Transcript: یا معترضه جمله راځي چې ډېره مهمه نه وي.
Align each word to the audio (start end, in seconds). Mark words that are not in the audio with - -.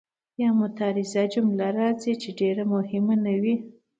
یا 0.41 0.49
معترضه 0.59 1.21
جمله 1.33 1.67
راځي 1.79 2.13
چې 2.21 2.29
ډېره 2.39 2.63
مهمه 2.73 3.15
نه 3.25 3.33
وي. 3.41 3.55